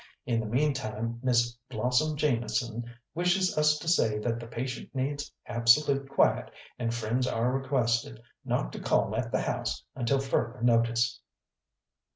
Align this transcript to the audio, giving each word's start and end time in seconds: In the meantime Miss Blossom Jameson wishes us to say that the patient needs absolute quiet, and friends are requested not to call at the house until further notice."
In 0.25 0.39
the 0.39 0.47
meantime 0.47 1.19
Miss 1.21 1.51
Blossom 1.69 2.17
Jameson 2.17 2.85
wishes 3.13 3.55
us 3.55 3.77
to 3.77 3.87
say 3.87 4.17
that 4.17 4.39
the 4.39 4.47
patient 4.47 4.89
needs 4.95 5.31
absolute 5.45 6.09
quiet, 6.09 6.49
and 6.79 6.91
friends 6.91 7.27
are 7.27 7.51
requested 7.51 8.19
not 8.43 8.73
to 8.73 8.79
call 8.79 9.15
at 9.15 9.31
the 9.31 9.41
house 9.41 9.83
until 9.95 10.17
further 10.19 10.63
notice." 10.63 11.21